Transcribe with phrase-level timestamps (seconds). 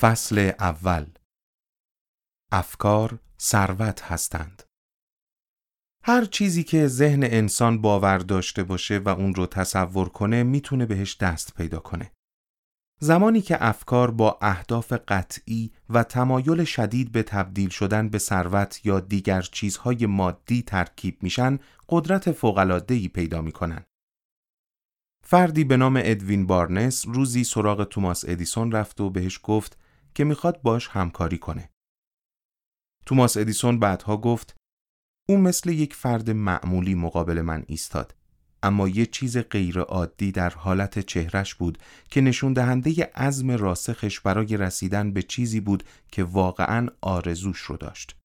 [0.00, 1.06] فصل اول
[2.52, 4.62] افکار ثروت هستند.
[6.04, 11.16] هر چیزی که ذهن انسان باور داشته باشه و اون رو تصور کنه می‌تونه بهش
[11.16, 12.10] دست پیدا کنه.
[13.00, 19.00] زمانی که افکار با اهداف قطعی و تمایل شدید به تبدیل شدن به ثروت یا
[19.00, 23.84] دیگر چیزهای مادی ترکیب میشن، قدرت فوق‌العاده‌ای پیدا می‌کنن.
[25.26, 29.78] فردی به نام ادوین بارنس روزی سراغ توماس ادیسون رفت و بهش گفت
[30.14, 31.70] که می‌خواد باش همکاری کنه.
[33.06, 34.56] توماس ادیسون بعدها گفت
[35.28, 38.14] او مثل یک فرد معمولی مقابل من ایستاد
[38.62, 41.78] اما یه چیز غیر عادی در حالت چهرش بود
[42.10, 48.16] که نشون دهنده عزم راسخش برای رسیدن به چیزی بود که واقعا آرزوش رو داشت.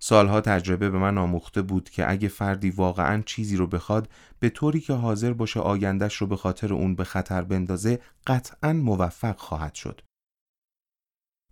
[0.00, 4.08] سالها تجربه به من آموخته بود که اگه فردی واقعا چیزی رو بخواد
[4.40, 9.38] به طوری که حاضر باشه آیندهش رو به خاطر اون به خطر بندازه قطعا موفق
[9.38, 10.00] خواهد شد.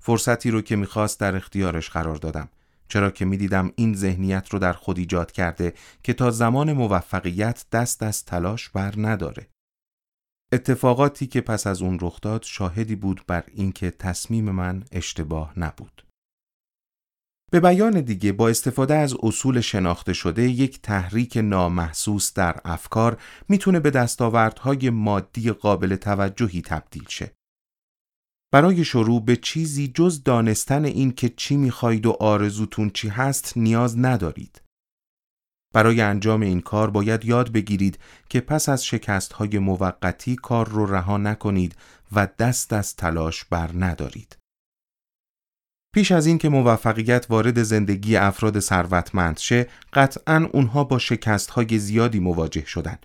[0.07, 2.49] فرصتی رو که می‌خواست در اختیارش قرار دادم
[2.89, 8.03] چرا که می‌دیدم این ذهنیت رو در خود ایجاد کرده که تا زمان موفقیت دست
[8.03, 9.49] از تلاش بر نداره.
[10.53, 16.07] اتفاقاتی که پس از اون رخ داد شاهدی بود بر اینکه تصمیم من اشتباه نبود.
[17.51, 23.81] به بیان دیگه با استفاده از اصول شناخته شده یک تحریک نامحسوس در افکار می‌تونه
[23.81, 27.33] به دستاوردهای مادی قابل توجهی تبدیل شه.
[28.53, 33.99] برای شروع به چیزی جز دانستن این که چی می‌خواید و آرزوتون چی هست نیاز
[33.99, 34.63] ندارید.
[35.75, 40.87] برای انجام این کار باید یاد بگیرید که پس از شکست های موقتی کار رو
[40.87, 41.77] رها نکنید
[42.13, 44.39] و دست از تلاش بر ندارید.
[45.95, 51.79] پیش از این که موفقیت وارد زندگی افراد ثروتمند شه، قطعا اونها با شکست های
[51.79, 52.99] زیادی مواجه شدن.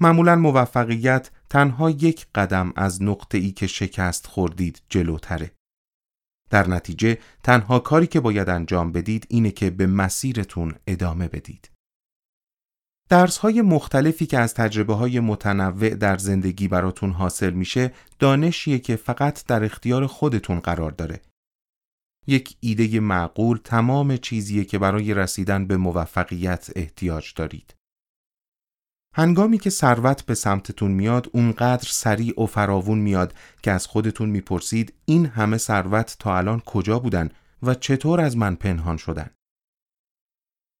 [0.00, 5.50] معمولا موفقیت تنها یک قدم از نقطه ای که شکست خوردید جلوتره.
[6.50, 11.70] در نتیجه تنها کاری که باید انجام بدید اینه که به مسیرتون ادامه بدید.
[13.08, 18.96] درس های مختلفی که از تجربه های متنوع در زندگی براتون حاصل میشه دانشیه که
[18.96, 21.20] فقط در اختیار خودتون قرار داره.
[22.26, 27.74] یک ایده معقول تمام چیزیه که برای رسیدن به موفقیت احتیاج دارید.
[29.14, 34.94] هنگامی که ثروت به سمتتون میاد اونقدر سریع و فراوون میاد که از خودتون می‌پرسید
[35.04, 37.28] این همه ثروت تا الان کجا بودن
[37.62, 39.30] و چطور از من پنهان شدن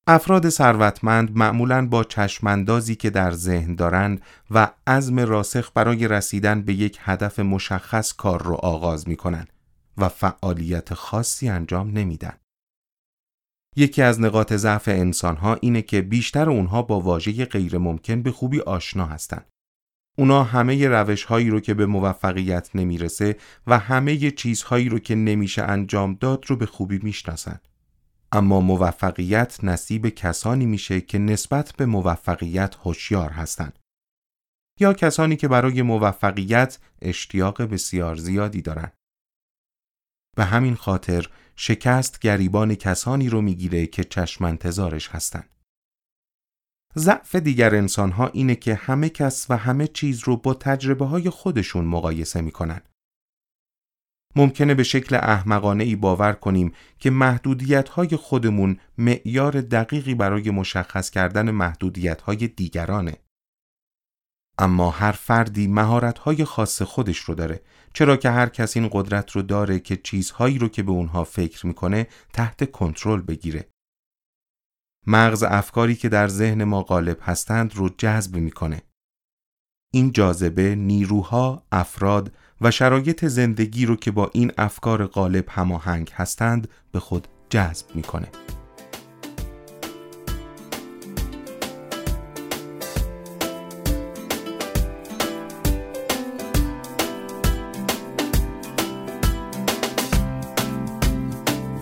[0.07, 6.75] افراد ثروتمند معمولا با چشماندازی که در ذهن دارند و عزم راسخ برای رسیدن به
[6.75, 9.47] یک هدف مشخص کار رو آغاز می‌کنن
[9.99, 12.42] و فعالیت خاصی انجام نمیدن.
[13.77, 18.61] یکی از نقاط ضعف انسانها اینه که بیشتر اونها با واژه غیر ممکن به خوبی
[18.61, 19.47] آشنا هستند.
[20.19, 25.63] اونا همه روش هایی رو که به موفقیت نمی‌رسه و همه چیزهایی رو که نمیشه
[25.63, 27.61] انجام داد رو به خوبی می‌شناسن.
[28.33, 33.79] اما موفقیت نصیب کسانی میشه که نسبت به موفقیت هوشیار هستند.
[34.81, 38.93] یا کسانی که برای موفقیت اشتیاق بسیار زیادی دارن.
[40.37, 45.45] به همین خاطر شکست گریبان کسانی رو می‌گیره که چشم انتظارش هستن.
[46.97, 51.85] ضعف دیگر انسانها اینه که همه کس و همه چیز رو با تجربه های خودشون
[51.85, 52.81] مقایسه می‌کنن.
[54.37, 61.11] ممکنه به شکل احمقانه ای باور کنیم که محدودیت های خودمون معیار دقیقی برای مشخص
[61.11, 63.17] کردن محدودیت های دیگرانه.
[64.59, 67.63] اما هر فردی مهارت‌های خاص خودش رو داره.
[67.95, 71.67] چرا که هر کس این قدرت رو داره که چیزهایی رو که به اونها فکر
[71.67, 73.69] می‌کنه تحت کنترل بگیره.
[75.07, 78.83] مغز افکاری که در ذهن ما غالب هستند رو جذب می‌کنه.
[79.95, 86.69] این جاذبه نیروها افراد و شرایط زندگی رو که با این افکار غالب هماهنگ هستند
[86.93, 88.29] به خود جذب می‌کنه.